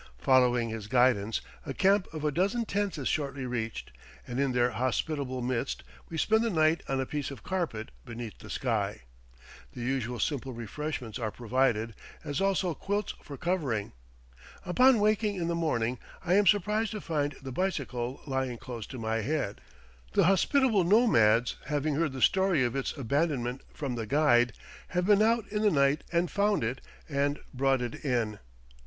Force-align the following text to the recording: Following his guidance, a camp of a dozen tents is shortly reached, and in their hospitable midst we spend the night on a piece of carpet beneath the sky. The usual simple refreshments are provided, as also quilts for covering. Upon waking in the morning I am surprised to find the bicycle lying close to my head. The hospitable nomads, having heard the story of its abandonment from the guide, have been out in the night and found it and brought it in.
Following 0.17 0.69
his 0.69 0.87
guidance, 0.87 1.41
a 1.63 1.75
camp 1.75 2.11
of 2.11 2.23
a 2.25 2.31
dozen 2.31 2.65
tents 2.65 2.97
is 2.97 3.07
shortly 3.07 3.45
reached, 3.45 3.91
and 4.25 4.39
in 4.39 4.51
their 4.51 4.71
hospitable 4.71 5.43
midst 5.43 5.83
we 6.09 6.17
spend 6.17 6.41
the 6.43 6.49
night 6.49 6.81
on 6.89 6.99
a 6.99 7.05
piece 7.05 7.29
of 7.29 7.43
carpet 7.43 7.91
beneath 8.03 8.39
the 8.39 8.49
sky. 8.49 9.03
The 9.73 9.81
usual 9.81 10.17
simple 10.19 10.53
refreshments 10.53 11.19
are 11.19 11.29
provided, 11.29 11.93
as 12.23 12.41
also 12.41 12.73
quilts 12.73 13.13
for 13.21 13.37
covering. 13.37 13.91
Upon 14.65 14.99
waking 14.99 15.35
in 15.35 15.47
the 15.49 15.53
morning 15.53 15.99
I 16.25 16.33
am 16.33 16.47
surprised 16.47 16.89
to 16.93 17.01
find 17.01 17.35
the 17.39 17.51
bicycle 17.51 18.21
lying 18.25 18.57
close 18.57 18.87
to 18.87 18.97
my 18.97 19.17
head. 19.17 19.61
The 20.13 20.23
hospitable 20.23 20.83
nomads, 20.83 21.57
having 21.67 21.93
heard 21.93 22.13
the 22.13 22.23
story 22.23 22.63
of 22.63 22.75
its 22.75 22.91
abandonment 22.97 23.61
from 23.71 23.93
the 23.93 24.07
guide, 24.07 24.53
have 24.87 25.05
been 25.05 25.21
out 25.21 25.47
in 25.49 25.61
the 25.61 25.69
night 25.69 26.03
and 26.11 26.31
found 26.31 26.63
it 26.63 26.81
and 27.07 27.37
brought 27.53 27.83
it 27.83 28.03
in. 28.03 28.39